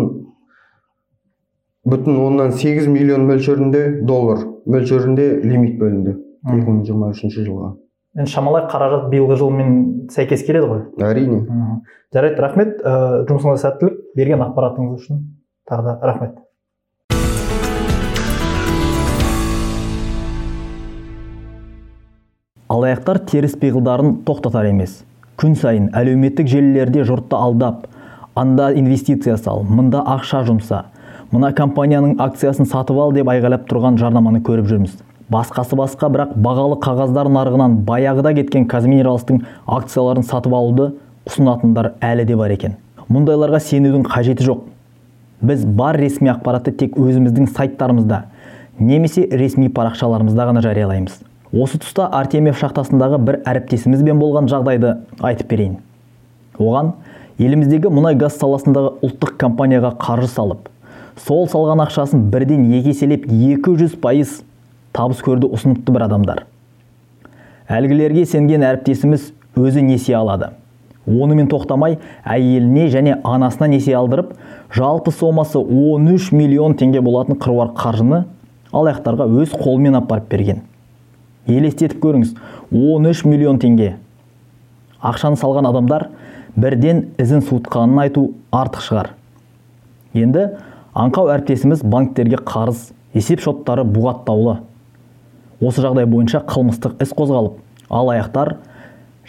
бүтін 1.88 2.22
оннан 2.24 2.56
сегіз 2.56 2.88
миллион 2.90 3.28
мөлшерінде 3.28 3.84
доллар 4.08 4.46
мөлшерінде 4.66 5.30
лимит 5.44 5.78
бөлінді 5.80 6.18
екі 6.46 6.64
мың 6.64 6.82
жиырма 6.86 7.12
үшінші 7.12 7.44
жылға. 7.44 7.72
Енді 8.18 8.32
шамалай 8.32 8.66
қаражат 8.70 9.08
биылғы 9.12 9.36
жылмен 9.40 9.72
сәйкес 10.12 10.44
келеді 10.46 10.70
ғой? 10.70 10.82
әрине. 11.04 11.40
Жарайды 12.14 12.42
рахмет. 12.42 12.78
Ә, 12.80 13.24
жұмысыңызға 13.28 13.58
сәттілік. 13.62 13.98
Берген 14.16 14.42
ақпаратыңыз 14.46 15.02
үшін 15.02 15.20
тағы 15.68 15.84
да 15.84 15.98
рахмет. 16.02 16.38
Алаяқтар 22.68 23.18
теріс 23.24 23.56
пиғылдарын 23.56 24.18
тоқтатар 24.28 24.68
емес. 24.68 25.02
Күн 25.40 25.54
сайын 25.56 25.88
әлеуметтік 25.96 26.48
желілерде 26.50 27.04
жұртты 27.08 27.36
алдап 27.38 27.86
анда 28.36 28.68
инвестиция 28.76 29.36
сал 29.40 29.64
мында 29.64 30.02
ақша 30.04 30.42
жұмса. 30.46 30.84
Мына 31.32 31.52
компанияның 31.56 32.18
акциясын 32.20 32.68
сатып 32.68 32.98
ал 33.00 33.12
деп 33.16 33.28
айғайлап 33.28 33.64
тұрған 33.70 33.98
жарнаманы 34.00 34.42
көріп 34.44 34.68
жүрміз. 34.68 34.98
Басқасы 35.32 35.76
басқа 35.76 36.08
бірақ 36.12 36.34
бағалы 36.40 36.78
қағаздар 36.80 37.28
нарығынан 37.32 37.82
баяғыда 37.88 38.32
кеткен 38.38 38.64
казминералстың 38.68 39.42
акцияларын 39.66 40.24
сатып 40.24 40.54
алуды 40.56 40.90
ұсынатындар 41.28 41.92
әлі 42.00 42.24
де 42.28 42.36
бар 42.36 42.54
екен. 42.56 42.78
Мұндайларға 43.12 43.60
сенудің 43.60 44.08
қажеті 44.08 44.48
жоқ. 44.48 44.64
Біз 45.44 45.64
бар 45.64 46.00
ресми 46.00 46.32
ақпаратты 46.32 46.72
тек 46.72 46.96
өзіміздің 46.96 47.48
сайттарымызда 47.52 48.24
немесе 48.80 49.28
ресми 49.30 49.68
парақшаларымызда 49.68 50.48
ғана 50.48 50.64
жариялаймыз. 50.64 51.20
Осы 51.52 51.78
тұста 51.80 52.08
артемьев 52.12 52.58
шахтасындағы 52.60 53.18
бір 53.24 53.38
әріптесімізбен 53.48 54.18
болған 54.20 54.50
жағдайды 54.50 54.96
айтып 55.24 55.48
берейін. 55.52 55.78
Оған 56.58 56.92
еліміздегі 57.38 57.92
мұнай 57.94 58.18
газ 58.18 58.36
саласындағы 58.40 58.98
ұлттық 59.06 59.38
компанияға 59.40 59.94
қаржы 60.00 60.28
салып 60.32 60.68
сол 61.24 61.48
салған 61.50 61.82
ақшасын 61.86 62.28
бірден 62.32 62.68
екі 62.78 62.92
еселеп 62.92 63.26
200 63.30 63.96
пайыз 64.02 64.38
табыс 64.96 65.20
көрді 65.24 65.50
ұсыныпты 65.54 65.94
бір 65.94 66.06
адамдар. 66.06 66.44
Әлгілерге 67.68 68.24
сенген 68.26 68.64
әріптесіміз 68.66 69.32
өзі 69.58 69.82
несие 69.84 70.16
алады. 70.18 70.52
Онымен 71.08 71.48
тоқтамай 71.48 71.98
әйеліне 72.24 72.88
және 72.92 73.18
анасына 73.24 73.70
несие 73.72 73.96
алдырып 73.96 74.34
жалпы 74.74 75.12
сомасы 75.12 75.58
13 75.58 76.32
миллион 76.36 76.76
теңге 76.76 77.00
болатын 77.04 77.38
қыруар 77.40 77.72
қаржыны 77.76 78.24
алаяқтарға 78.72 79.28
өз 79.42 79.54
қолымен 79.56 79.96
апарып 80.02 80.28
берген. 80.30 80.62
Елестетіп 81.48 81.98
көріңіз. 82.02 82.34
13 82.70 83.24
миллион 83.28 83.58
теңге. 83.62 83.96
Ақшаны 85.00 85.38
салған 85.40 85.68
адамдар 85.70 86.08
бірден 86.56 87.06
ізін 87.22 87.42
суытқанын 87.46 88.02
айту 88.04 88.24
артық 88.52 88.84
шығар. 88.84 89.12
Енді 90.14 90.48
аңқау 90.98 91.30
әріптесіміз 91.32 91.84
банктерге 91.86 92.40
қарыз 92.42 92.90
есеп 93.14 93.42
шоттары 93.44 93.86
бұғаттаулы. 93.88 94.58
Осы 95.62 95.82
жағдай 95.84 96.06
бойынша 96.10 96.42
қылмыстық 96.48 97.00
іс 97.02 97.14
қозғалып 97.16 97.58
алаяқтар 97.88 98.56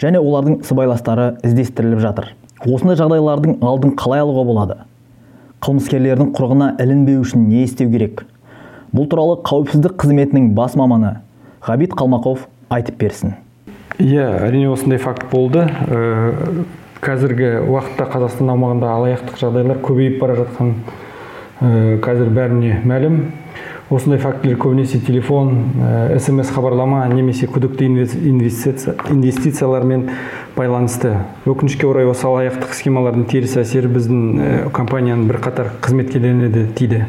және 0.02 0.20
олардың 0.20 0.64
сыбайластары 0.68 1.32
іздестіріліп 1.46 2.04
жатыр. 2.04 2.34
Осындай 2.66 3.00
жағдайлардың 3.00 3.62
алдын 3.64 3.96
қалай 4.00 4.26
алуға 4.26 4.44
болады? 4.50 4.78
Қылмыскерлердің 5.64 6.34
құрығына 6.36 6.74
ілінбеу 6.84 7.24
үшін 7.24 7.48
не 7.50 7.64
істеу 7.64 7.92
керек? 7.92 8.26
Бұл 8.96 9.10
туралы 9.12 9.40
қауіпсіздік 9.46 9.98
қызметінің 10.02 10.54
бас 10.58 10.76
маманы 10.80 11.20
ғабит 11.66 11.94
қалмақов 11.98 12.48
айтып 12.70 12.98
берсін. 13.02 13.36
Иә 14.00 14.28
әрине 14.46 14.70
осындай 14.72 15.00
факт 15.02 15.26
болды. 15.32 15.66
Ә, 15.66 16.66
қазіргі 17.04 17.66
уақытта 17.68 18.08
қазақстан 18.12 18.52
аумағында 18.54 18.94
алаяқтық 18.96 19.40
жағдайлар 19.42 19.82
көбейіп 19.84 20.20
бара 20.22 20.38
жатқан 20.40 20.74
ә, 21.60 22.00
қазір 22.04 22.32
бәріне 22.36 22.80
мәлім. 22.88 23.22
Осындай 23.90 24.20
фактілер 24.22 24.60
көбінесе 24.62 25.00
телефон 25.02 25.56
ә, 25.82 26.20
смс 26.22 26.52
хабарлама 26.54 27.08
немесе 27.10 27.48
күдікті 27.50 27.88
инвес- 27.88 28.18
инвестиция 28.22 28.94
инвестициялармен 29.10 30.12
байланысты. 30.56 31.16
Өкінішке 31.50 31.88
орай 31.90 32.06
осы 32.06 32.28
алаяқтық 32.30 32.76
схемалардың 32.78 33.26
теріс 33.32 33.58
әсері 33.58 33.90
біздің 33.96 34.70
компанияның 34.78 35.26
бірқатар 35.32 35.74
қызметкерлеріне 35.82 36.52
де 36.54 36.68
тиді. 36.78 37.08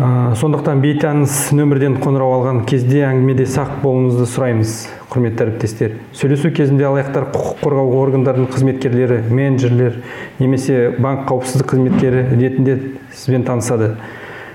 Сондықтан 0.00 0.78
бейтаныс 0.80 1.50
нөмірден 1.52 1.98
қоңырау 2.00 2.30
алған 2.38 2.62
кезде 2.64 3.02
әңгімеде 3.04 3.44
сақ 3.52 3.82
болуыңызды 3.82 4.24
сұраймыз 4.32 4.70
құрметті 5.12 5.44
әріптестер. 5.44 5.98
Сөйлесу 6.16 6.48
кезінде 6.56 6.86
алаяқтар 6.88 7.26
құқық 7.34 7.58
қорғау 7.60 7.92
органдарының 8.06 8.48
қызметкерлері 8.54 9.18
менеджерлер 9.28 9.98
немесе 10.38 10.94
банк 10.96 11.26
қауіпсіздік 11.28 11.68
қызметкері 11.74 12.24
ретінде 12.30 12.78
сізбен 13.12 13.44
танысады 13.44 13.90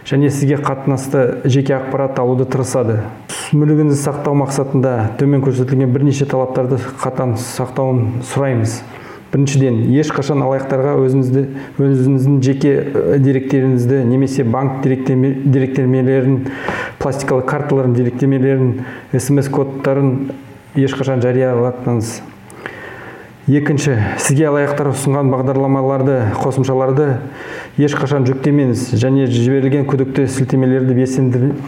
және 0.09 0.33
сізге 0.33 0.57
қатынасты 0.65 1.45
жеке 1.45 1.77
ақпарат 1.77 2.17
алуды 2.25 2.49
тырысады. 2.49 3.03
Мүлігіңізді 3.53 4.01
сақтау 4.01 4.33
мақсатында 4.41 4.97
төмен 5.21 5.45
көрсетілген 5.45 5.93
бірнеше 5.93 6.25
талаптарды 6.25 6.81
қатаң 7.03 7.37
сақтауын 7.37 8.23
сұраймыз. 8.33 8.79
Біріншіден 9.35 9.81
ешқашан 9.99 10.39
алаяқтарға 10.45 10.93
өзіңізді 11.03 11.41
өзіңіздің 11.83 12.37
жеке 12.45 12.75
деректеріңізді 13.19 14.03
немесе 14.07 14.45
банк 14.47 14.79
деректемелерін 14.85 16.37
пластикалық 17.01 17.49
карталардың 17.49 17.97
деректемелерін 17.99 18.71
смс 19.19 19.51
кодтарын 19.51 20.13
ешқашан 20.79 21.19
жариялатпаңыз 21.25 22.21
екінші 23.45 23.97
сізге 24.17 24.47
алаяқтар 24.49 24.87
ұсынған 24.89 25.27
бағдарламаларды 25.29 26.15
қосымшаларды 26.39 27.09
ешқашан 27.77 28.25
жүктемеңіз 28.25 28.87
және 28.97 29.27
жіберілген 29.29 29.85
күдікті 29.91 30.25
сілтемелерді 30.31 30.95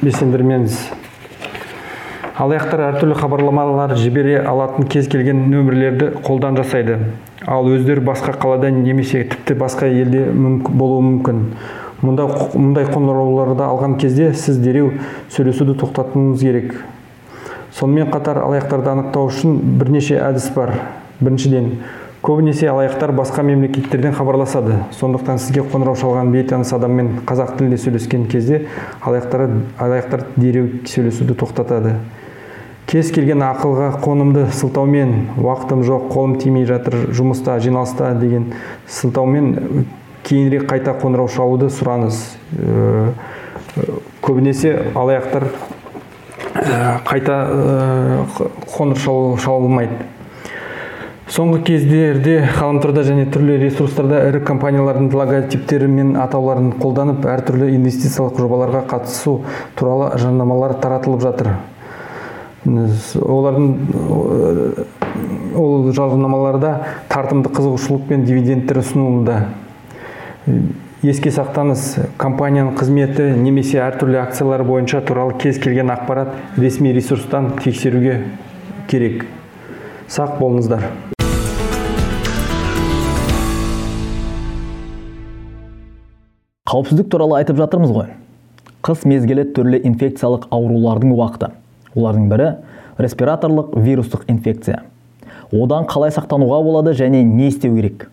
бесендірмеңіз. 0.02 0.80
Алаяқтар 2.38 2.84
әртүрлі 2.92 3.16
хабарламалар 3.18 3.96
жібере 3.98 4.36
алатын 4.46 4.86
кез 4.86 5.08
келген 5.10 5.40
нөмірлерді 5.50 6.12
қолдан 6.22 6.58
жасайды. 6.60 7.00
Ал 7.50 7.66
өздері 7.66 8.04
басқа 8.06 8.36
қалада 8.38 8.70
немесе 8.70 9.24
тіпті 9.32 9.56
басқа 9.58 9.88
елде 9.90 10.28
болуы 10.30 11.02
мүмкін. 11.02 11.40
Мұнда 12.04 12.28
мұндай 12.54 12.86
қоңырауларды 12.92 13.66
алған 13.66 13.96
кезде 13.98 14.30
сіз 14.38 14.60
дереу 14.62 14.92
сөйлесуді 15.34 15.74
тоқтатуыңыз 15.82 16.44
керек. 16.46 16.76
Сонымен 17.74 18.12
қатар 18.14 18.44
алаяқтарды 18.44 18.92
анықтау 18.92 19.32
үшін 19.32 19.58
бірнеше 19.80 20.20
әдіс 20.22 20.52
бар. 20.54 20.76
Біріншіден 21.18 21.72
көбінесе 22.22 22.70
алаяқтар 22.70 23.16
басқа 23.18 23.42
мемлекеттерден 23.48 24.14
хабарласады. 24.14 24.84
Сондықтан 25.00 25.42
сізге 25.42 25.66
қоңырау 25.66 25.98
шалған 25.98 26.30
бейтаныс 26.36 26.76
адаммен 26.78 27.24
қазақ 27.26 27.58
тілінде 27.58 27.82
сөйлескен 27.82 28.30
кезде 28.30 28.68
алаяқтар 29.02 30.28
дереу 30.38 30.70
сөйлесуді 30.86 31.34
тоқтатады. 31.34 31.96
Кез 32.88 33.10
келген 33.12 33.44
ақылға 33.44 33.90
қонымды 34.00 34.46
сылтаумен 34.56 35.14
уақытым 35.44 35.82
жоқ 35.84 36.08
қолым 36.14 36.38
тимей 36.40 36.64
жатыр 36.70 37.10
жұмыста 37.12 37.58
жиналыста 37.60 38.14
деген 38.16 38.54
сылтаумен 38.88 39.88
кейінірек 40.28 40.68
қайта 40.70 40.94
қоңырау 41.02 41.28
шалуды 41.32 41.68
сұраңыз. 41.72 42.22
Ә, 42.56 43.12
көбінесе 44.24 44.74
алаяқтар 44.96 45.50
ә, 46.56 47.00
қайта 47.08 47.38
ә, 47.44 48.26
қоңырау 48.72 49.36
шалмайды. 49.44 50.08
Соңғы 51.28 51.60
кездерде 51.68 52.38
ғаламторда 52.56 53.04
және 53.04 53.26
түрлі 53.28 53.58
ресурстарда 53.66 54.22
ірі 54.30 54.46
компаниялардың 54.48 55.10
логотиптері 55.12 55.90
мен 55.92 56.14
атауларын 56.24 56.70
қолданып 56.80 57.28
әртүрлі 57.28 57.74
инвестициялық 57.76 58.40
жобаларға 58.40 58.86
қатысу 58.88 59.42
туралы 59.76 60.14
жарнамалар 60.24 60.80
таратылып 60.80 61.28
жатыр. 61.28 61.52
Олардың 62.68 63.68
ол 65.56 65.88
жарнамаларда 65.96 66.72
тартымды 67.08 67.50
қызығушылық 67.56 68.08
пен 68.10 68.26
дивидендтер 68.28 68.82
ұсынылуда 68.82 69.38
еске 71.08 71.32
сақтаңыз 71.32 71.84
компанияның 72.20 72.76
қызметі 72.80 73.30
немесе 73.40 73.80
әртүрлі 73.86 74.20
акциялар 74.20 74.64
бойынша 74.68 75.00
туралы 75.08 75.38
кез 75.40 75.60
келген 75.64 75.94
ақпарат 75.94 76.34
ресми 76.58 76.92
ресурстан 76.96 77.54
тексеруге 77.62 78.24
керек. 78.92 79.26
Сақ 80.12 80.40
болыңыздар. 80.42 80.84
Қауіпсіздік 86.68 87.08
туралы 87.12 87.38
айтып 87.40 87.62
жатырмыз 87.62 87.94
ғой. 87.96 88.12
Қыс 88.84 89.06
мезгілі 89.08 89.48
түрлі 89.56 89.80
инфекциялық 89.88 90.50
аурулардың 90.52 91.14
уақыты. 91.16 91.54
Олардың 91.98 92.30
бірі 92.30 92.50
респираторлық 93.02 93.74
вирустық 93.76 94.28
инфекция. 94.32 94.84
Одан 95.52 95.88
қалай 95.90 96.14
сақтануға 96.14 96.62
болады 96.64 96.94
және 96.98 97.24
не 97.26 97.50
істеу 97.50 97.76
керек? 97.76 98.10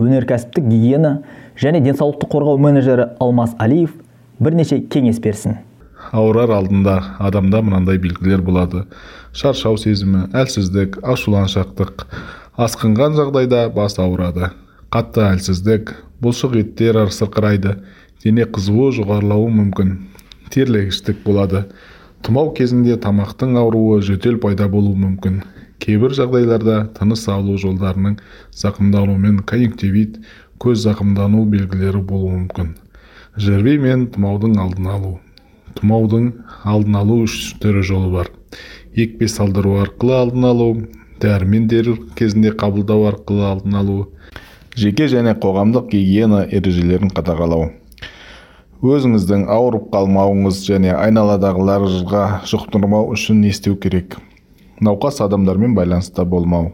Өнеркәсіптік 0.00 0.64
гигиена 0.64 1.20
және 1.60 1.82
денсаулықты 1.84 2.28
қорғау 2.30 2.60
менеджері 2.62 3.10
алмас 3.20 3.52
алиев 3.58 3.92
бірнеше 4.40 4.80
кеңес 4.88 5.20
берсін. 5.20 5.58
Ауырар 6.12 6.50
алдында 6.56 6.96
адамда 7.20 7.60
мынандай 7.62 7.98
белгілер 8.00 8.40
болады. 8.42 8.86
Шаршау 9.36 9.76
сезімі 9.78 10.28
әлсіздік 10.34 11.02
ашуланшақтық 11.04 12.06
асқынған 12.56 13.18
жағдайда 13.18 13.66
бас 13.74 13.98
ауырады. 14.00 14.50
Қатты 14.90 15.26
әлсіздік 15.26 15.92
бұлшық 16.24 16.56
еттер 16.62 17.02
сырқырайды 17.12 17.76
дене 18.24 18.46
қызуы 18.48 18.90
жоғарылауы 18.96 19.52
мүмкін. 19.58 19.92
Терлегіштік 20.50 21.22
болады. 21.26 21.66
Тұмау 22.26 22.50
кезінде 22.56 22.96
тамақтың 23.00 23.56
ауруы 23.56 24.00
жөтел 24.04 24.36
пайда 24.42 24.68
болуы 24.68 24.98
мүмкін. 25.00 25.40
Кейбір 25.80 26.12
жағдайларда 26.18 26.76
тыныс 26.98 27.24
алу 27.32 27.56
жолдарының 27.58 28.18
зақымдануымен 28.62 29.40
конъюнктивит 29.48 30.18
көз 30.60 30.84
зақымдану 30.84 31.46
белгілері 31.48 32.02
болуы 32.04 32.34
мүмкін. 32.42 32.74
Жрви 33.40 33.78
мен 33.80 34.06
тұмаудың 34.12 34.58
алдын 34.60 34.90
алу. 34.92 35.14
Тұмаудың 35.80 36.30
алдын 36.68 37.00
алу 37.00 37.22
үш 37.24 37.40
түрі 37.62 37.86
жолы 37.88 38.12
бар. 38.12 38.30
Екпе 38.92 39.28
салдыру 39.28 39.78
арқылы 39.80 40.18
алдын 40.20 40.48
алу 40.52 40.70
дәрімен 41.24 41.68
дер 41.72 41.94
кезінде 42.20 42.52
қабылдау 42.52 43.08
арқылы 43.14 43.46
алдын 43.54 43.80
алу 43.80 43.98
жеке 44.76 45.08
және 45.08 45.32
қоғамдық 45.40 45.88
гигиена 45.94 46.44
ережелерін 46.44 47.14
қадағалау. 47.16 47.70
Өзіңіздің 48.80 49.42
ауырып 49.52 49.90
қалмауыңыз 49.92 50.62
және 50.64 50.94
айналадағыларға 50.96 52.22
жұқтырмау 52.48 53.10
үшін 53.12 53.42
не 53.44 53.50
істеу 53.52 53.74
керек? 53.76 54.16
Науқас 54.80 55.20
адамдармен 55.20 55.74
байланыста 55.76 56.24
болмау 56.24 56.70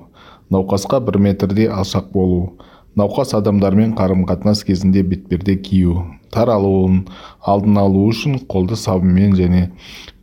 науқасқа 0.54 1.00
бір 1.02 1.18
метрде 1.18 1.66
алшақ 1.66 2.12
болу 2.12 2.52
науқас 2.94 3.34
адамдармен 3.34 3.96
қарым 3.98 4.22
қатынас 4.30 4.62
кезінде 4.68 5.02
бетперде 5.02 5.56
кию 5.56 6.04
таралуын 6.30 7.02
алдын 7.42 7.82
алу 7.82 8.06
үшін 8.12 8.38
қолды 8.46 8.78
сабынмен 8.78 9.34
және 9.34 9.66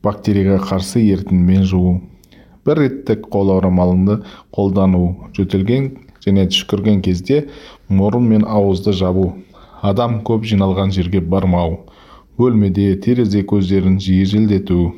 бактерияға 0.08 0.64
қарсы 0.72 1.04
ерітіндімен 1.04 1.68
жуу 1.68 1.98
бір 2.64 2.86
реттік 2.86 3.28
қол 3.28 3.58
орамалыңды 3.58 4.22
қолдану 4.56 5.10
жөтелген 5.36 5.98
және 6.24 6.48
түшкірген 6.48 7.04
кезде 7.04 7.50
мұрын 7.92 8.32
мен 8.32 8.48
ауызды 8.48 8.96
жабу 8.96 9.34
адам 9.84 10.22
көп 10.24 10.46
жиналған 10.48 10.94
жерге 10.96 11.20
бармау 11.20 11.82
бөлмеде 12.40 12.94
терезе 13.04 13.42
көздерін 13.44 13.98
жиі 14.02 14.24
желдету 14.32 14.94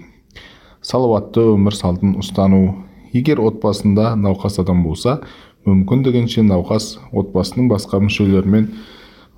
салауатты 0.86 1.42
өмір 1.56 1.74
салтын 1.74 2.20
ұстану. 2.22 2.86
Егер 3.16 3.40
отбасында 3.42 4.12
науқас 4.20 4.60
адам 4.62 4.84
болса 4.86 5.18
мүмкіндігінше 5.66 6.44
науқас 6.46 7.00
отбасының 7.16 7.72
басқа 7.72 8.02
мүшелерімен 8.04 8.70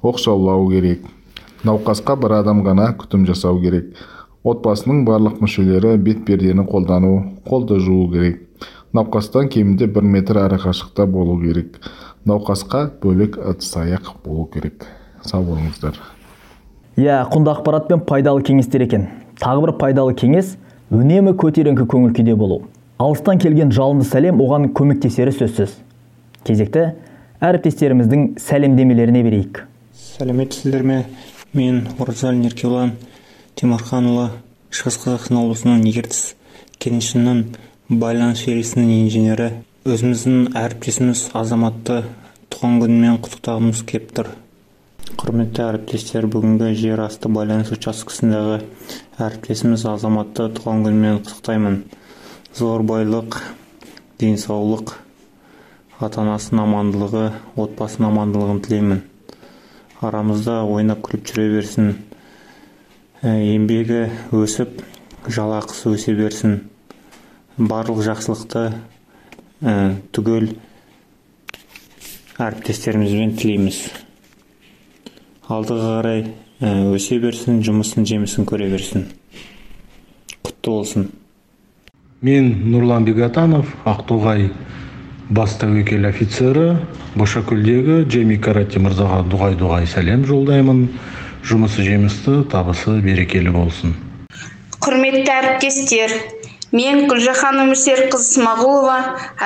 оқшаулау 0.03 0.67
керек. 0.73 1.05
Науқасқа 1.63 2.17
бір 2.19 2.39
адам 2.41 2.65
ғана 2.67 2.89
күтім 2.99 3.23
жасау 3.29 3.61
керек. 3.63 3.95
Отбасының 4.43 5.05
барлық 5.07 5.39
мүшелері 5.45 5.95
бетпердені 6.03 6.67
қолдану 6.67 7.15
қолды 7.47 7.79
жуу 7.79 8.11
керек. 8.11 8.43
Науқастан 8.93 9.47
кемінде 9.53 9.87
бір 9.87 10.03
метр 10.03 10.43
арақашықта 10.43 11.07
болу 11.07 11.39
керек. 11.39 11.79
Науқасқа 12.25 12.89
бөлек 13.01 13.37
ыдыс 13.37 13.75
аяқ 13.77 14.17
болу 14.25 14.49
керек. 14.51 14.87
Сау 15.25 15.43
болыңыздар. 15.47 15.97
Иә 16.97 17.23
құнды 17.31 17.53
ақпарат 17.53 17.87
пен 17.89 18.01
пайдалы 18.01 18.41
кеңестер 18.43 18.83
екен. 18.85 19.07
Тағы 19.37 19.67
бір 19.67 19.73
пайдалы 19.81 20.15
кеңес 20.17 20.55
үнемі 20.89 21.35
көтеріңкі 21.37 21.85
көңіл 21.85 22.13
күйде 22.17 22.35
болу. 22.35 22.63
Алыстан 22.97 23.37
келген 23.37 23.71
жалынды 23.71 24.07
сәлем 24.09 24.41
оған 24.41 24.71
көмектесері 24.73 25.33
сөзсіз. 25.35 25.75
Кезекті 26.47 26.87
әріптестеріміздің 27.43 28.39
сәлемдемелеріне 28.41 29.21
берейік. 29.23 29.61
Сәлеметсіздер 30.17 30.81
ме 30.81 31.03
мен 31.53 31.83
оразалин 31.99 32.47
еркебұлан 32.49 32.95
темірханұлы 33.59 34.31
шығыс 34.73 34.97
қазақстан 35.03 35.37
облысының 35.43 35.85
ертіс 35.91 36.33
кенішінің 36.81 37.43
байланыс 37.89 38.41
желісінің 38.47 38.89
инженері. 39.03 39.51
Өзіміздің 39.87 40.57
әріптесіміз 40.57 41.27
азаматты 41.37 42.01
туған 42.49 42.81
күнімен 42.81 43.21
құттықтағымыз 43.21 43.85
келіп 43.87 44.11
тұр. 44.17 44.33
Құрметті 45.15 45.61
әріптестер 45.63 46.25
бүгінгі 46.27 46.73
жер 46.75 46.99
асты 47.05 47.29
байланыс 47.31 47.69
учаскесіндегі 47.71 48.57
әріптесіміз 49.23 49.85
азаматты 49.87 50.47
туған 50.57 50.81
күнімен 50.83 51.19
құттықтаймын. 51.21 51.77
Зор 52.57 52.83
байлық 52.83 53.37
денсаулық 54.19 54.97
ата 56.03 56.23
анасының 56.25 56.63
амандылығы 56.65 57.21
отбасының 57.55 58.09
амандылығын 58.09 58.59
тілеймін. 58.65 58.99
Арамызда 60.03 60.57
ойнап 60.67 61.05
күліп 61.05 61.23
жүре 61.29 61.45
берсін 61.53 61.93
еңбегі 63.23 64.01
өсіп 64.35 64.81
жалақысы 65.31 65.93
өсе 65.93 66.17
берсін. 66.19 66.59
Барлық 67.55 68.03
жақсылықты 68.09 68.65
түгел 70.11 70.51
әріптестерімізбен 72.43 73.37
тілейміз. 73.39 73.81
Алдыға 75.47 75.91
қарай 75.97 76.23
өсе 76.91 77.19
берсін 77.23 77.61
жұмысын 77.63 78.05
жемісін 78.07 78.47
көре 78.49 78.67
берсін. 78.71 79.05
Құтты 80.43 80.73
болсын. 80.73 81.07
Мен 82.21 82.49
нұрлан 82.73 83.05
бегатанов 83.07 83.69
ақтоғай 83.87 84.49
бас 85.29 85.55
тәуекел 85.61 86.07
офицері 86.09 86.65
бошакөлдегі 87.15 88.01
джейми 88.09 88.39
карати 88.41 88.81
мырзаға 88.81 89.21
дұғай 89.31 89.55
дұғай 89.59 89.87
сәлем 89.87 90.25
жолдаймын. 90.27 90.87
Жұмысы 91.47 91.85
жемісті 91.85 92.41
табысы 92.51 92.97
берекелі 93.05 93.53
болсын. 93.55 93.93
Құрметті 94.83 95.31
әріптестер 95.31 96.11
мен 96.75 97.05
гүлжахан 97.07 97.61
өмірсерікқызы 97.63 98.33
смағұлова 98.37 98.95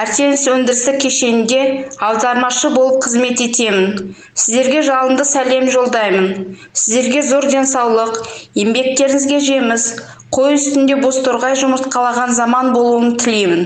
артемис 0.02 0.48
өндірістік 0.50 0.98
кешенінде 1.04 1.60
аудармашы 2.02 2.72
болып 2.74 3.04
қызмет 3.06 3.44
етемін. 3.46 4.16
Сіздерге 4.34 4.82
жалынды 4.88 5.26
сәлем 5.30 5.70
жолдаймын. 5.70 6.58
Сіздерге 6.74 7.22
зор 7.28 7.46
денсаулық. 7.52 8.18
Еңбектеріңізге 8.58 9.40
жеміс. 9.46 9.86
Қой 10.32 10.56
үстінде 10.56 10.96
бозторғай 10.96 11.58
жұмыртқалаған 11.60 12.32
заман 12.34 12.72
болуын 12.74 13.18
тілеймін. 13.22 13.66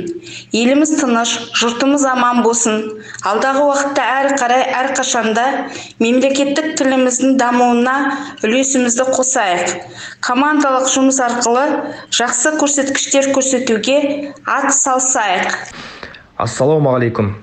Еліміз 0.51 0.95
тыныш 0.99 1.35
жұртымыз 1.61 2.07
аман 2.09 2.41
болсын. 2.43 2.81
Алдағы 3.25 3.63
уақытта 3.65 4.05
әрі 4.19 4.35
қарай 4.39 4.63
әрқашанда 4.81 5.45
мемлекеттік 6.03 6.75
тіліміздің 6.77 7.39
дамуына 7.41 7.95
үлесімізді 8.45 9.07
қосайық. 9.15 9.73
Командалық 10.25 10.85
жұмыс 10.93 11.19
арқылы 11.25 11.65
жақсы 12.13 12.55
көрсеткіштер 12.61 13.31
көрсетуге 13.33 13.99
ат 14.45 14.71
салсайық 14.77 15.57
ассалаумағалейкум. 16.37 17.35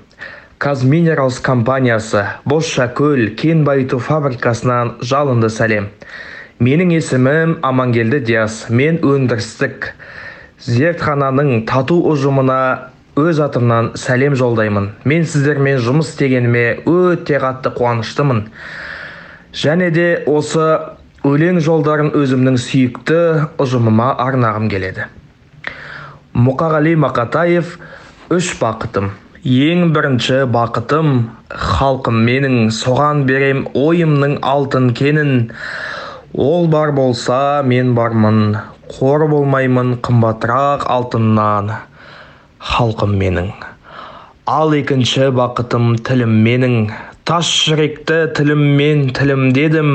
Казминералс 0.57 1.39
компаниясы 1.39 2.27
бозшакөл 2.45 3.33
кен 3.35 3.63
байыту 3.65 3.99
фабрикасынан 3.99 4.93
жалынды 5.01 5.49
сәлем. 5.49 5.89
Менің 6.63 6.93
есімім 6.93 7.57
амангелді 7.65 8.21
диас. 8.23 8.69
Мен 8.69 9.01
өндірістік 9.01 9.89
зертхананың 10.63 11.65
тату 11.67 11.97
ұжымына 12.13 12.92
өз 13.19 13.39
атымнан 13.45 13.91
сәлем 13.99 14.35
жолдаймын. 14.39 14.89
Мен 15.05 15.25
сіздермен 15.25 15.77
жұмыс 15.83 16.13
істегеніме 16.13 16.83
өте 16.89 17.37
қатты 17.41 17.73
қуаныштымын. 17.75 18.47
Және 19.53 19.89
де 19.93 20.07
осы 20.25 20.65
өлең 21.23 21.59
жолдарын 21.63 22.09
өзімнің 22.17 22.57
сүйікті 22.59 23.19
ұжымыма 23.61 24.15
арнағым 24.23 24.65
келеді. 24.71 25.05
Мұқағали 26.33 26.95
мақатаев 26.97 27.77
үш 28.33 28.55
бақытым 28.57 29.11
ең 29.43 29.89
бірінші 29.91 30.45
бақытым 30.55 31.09
халқым 31.51 32.19
менің 32.23 32.69
соған 32.71 33.25
берем 33.27 33.65
ойымның 33.75 34.37
алтын 34.39 34.93
кенін 34.95 35.51
ол 36.33 36.67
бар 36.71 36.93
болса 36.95 37.61
мен 37.65 37.93
бармын. 37.93 38.57
Қор 38.93 39.27
болмаймын 39.27 39.97
қымбатырақ 40.01 40.87
алтыннан. 40.87 41.73
Халқым 42.63 43.15
менің. 43.19 43.49
Ал 44.47 44.73
екінші 44.75 45.29
бақытым 45.35 45.97
тілім 46.03 46.33
менің. 46.45 46.77
Тас 47.27 47.47
жүректі 47.47 48.17
тіліммен 48.35 49.05
тілімдедім 49.15 49.91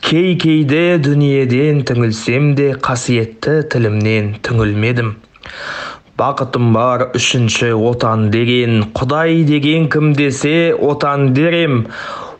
кей 0.00 0.30
кейде 0.40 0.96
дүниеден 1.04 1.82
түңілсем 1.88 2.52
де 2.56 2.70
қасиетті 2.86 3.58
тілімнен 3.74 4.30
түңілмедім. 4.48 5.14
Бақытым 6.20 6.72
бар 6.76 7.08
үшінші 7.18 7.72
отан 7.76 8.30
деген. 8.32 8.86
Құдай 8.96 9.44
деген 9.48 9.88
кім 9.92 10.12
десе 10.16 10.72
отан 10.72 11.32
дерем. 11.36 11.86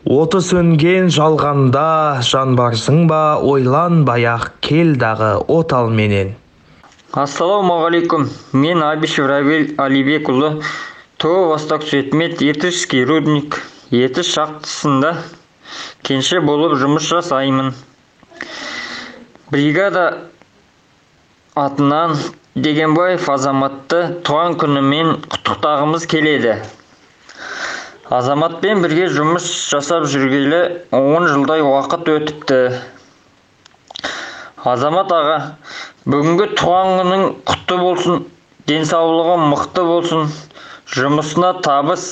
Оты 0.03 0.41
сөнген 0.43 1.13
жалғанда 1.13 2.21
жан 2.25 2.57
барсың 2.59 3.05
ба 3.09 3.23
ойланбай 3.39 4.25
ақ 4.33 4.49
кел 4.65 4.97
дағы 4.99 5.35
оталменен 5.47 6.33
ассалаумағалейкум. 7.13 8.25
Мен 8.57 8.81
абишев 8.81 9.27
равиль 9.29 9.75
алибекұлы. 9.77 10.63
То 11.21 11.45
восток 11.45 11.83
цветмет 11.85 12.41
етішский 12.41 13.05
рудник 13.05 13.59
етіш 13.93 14.31
шахтасында 14.33 15.11
кенші 16.01 16.41
болып 16.41 16.73
жұмыс 16.81 17.05
жасаймын. 17.05 17.69
Бригада 19.53 20.07
атынан 21.53 22.17
дегенбаев 22.55 23.29
азаматты 23.29 24.01
туған 24.25 24.57
күнімен 24.57 25.13
құттықтағымыз 25.29 26.09
келеді. 26.09 26.57
Азаматпен 28.09 28.81
бірге 28.81 29.05
жұмыс 29.13 29.45
жасап 29.69 30.09
жүргелі 30.09 30.63
он 30.97 31.29
жылдай 31.29 31.61
уақыт 31.61 32.09
өтіпті. 32.17 32.59
Азамат 34.63 35.11
аға 35.13 35.37
бүгінгі 36.03 36.45
туған 36.59 36.89
күнің 36.99 37.21
құтты 37.47 37.75
болсын 37.79 38.23
денсаулығы 38.67 39.35
мықты 39.53 39.83
болсын 39.87 40.31
жұмысына 40.95 41.51
табыс. 41.63 42.07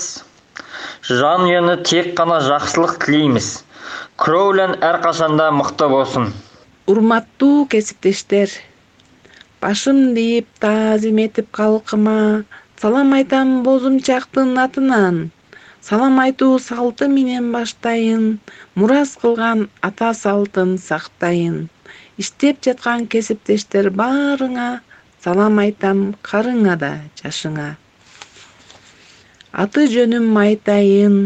Жанұяны 1.09 1.75
тек 1.83 2.13
қана 2.15 2.37
жақсылық 2.45 2.93
тілейміз. 3.03 3.49
Кроулен 4.15 4.77
әрқашанда 4.79 5.49
мықты 5.57 5.89
болсын. 5.91 6.29
Урматтуу 6.87 7.65
кесиптештер 7.73 8.53
башым 9.61 10.15
ийип 10.15 10.47
таазим 10.63 11.19
этип 11.25 11.51
калкыма 11.51 12.45
салам 12.79 13.11
айтам 13.19 13.61
бозумчактын 13.67 14.55
атынан. 14.67 15.19
Салам 15.81 16.23
айтуу 16.23 16.59
салты 16.63 17.11
менен 17.11 17.51
баштайын 17.51 18.39
мурас 18.75 19.17
кылган 19.19 19.67
ата 19.81 20.13
салтын 20.13 20.77
сактайын. 20.79 21.67
Иштеп 22.21 22.61
жаткан 22.65 23.07
кесиптештер 23.11 23.89
баарыңа 23.97 24.69
салам 25.23 25.59
айтам 25.61 26.11
карыңа 26.25 26.75
да 26.81 26.91
жашыңа. 27.21 27.75
Аты 29.51 29.85
жөнүм 29.91 30.37
айтайын 30.41 31.17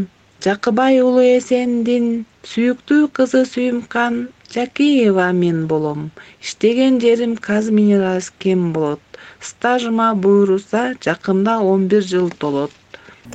жакыбай 0.43 1.01
уулу 1.03 1.23
эсендин 1.25 2.25
сүйүктүү 2.51 3.10
кызы 3.17 3.43
сүйүмкан 3.51 4.21
жакиева 4.55 5.31
мен 5.34 5.65
болом. 5.67 6.12
Иштеген 6.41 6.99
жерим 7.03 7.36
казминералс 7.36 8.31
кен 8.39 8.71
болот. 8.73 9.01
Стажыма 9.39 10.13
буйруса 10.15 10.93
жакында 11.05 11.60
он 11.60 11.88
бир 11.88 12.03
жыл 12.03 12.29
толот. 12.39 12.71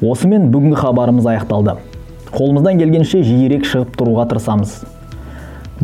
Осымен 0.01 0.51
бүгінгі 0.55 0.81
хабарымыз 0.81 1.29
аяқталды. 1.35 1.77
Қолымыздан 2.31 2.79
келгенше 2.79 3.25
жиірек 3.27 3.67
шығып 3.67 3.97
тұруға 3.99 4.29
тырысамыз 4.31 4.81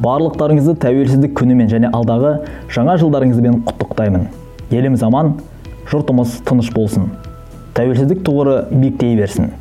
барлықтарыңызды 0.03 0.75
тәуелсіздік 0.83 1.33
күнімен 1.39 1.71
және 1.73 1.89
алдағы 1.97 2.35
жаңа 2.73 2.99
жылдарыңызбен 3.01 3.63
құттықтаймын. 3.69 4.27
Еліміз 4.75 5.07
аман 5.07 5.35
жұртымыз 5.89 6.41
тыныш 6.45 6.69
болсын. 6.75 7.09
Тәуелсіздік 7.79 8.21
тұғыры 8.27 8.59
биіктей 8.75 9.17
берсін. 9.17 9.53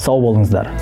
Сау 0.00 0.24
болыңыздар. 0.24 0.72